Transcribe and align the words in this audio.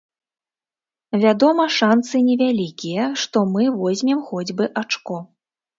Вядома, 1.25 1.67
шанцы 1.77 2.23
невялікія, 2.31 3.03
што 3.27 3.47
мы 3.55 3.63
возьмем 3.87 4.19
хоць 4.33 4.53
бы 4.57 4.63
ачко. 4.85 5.17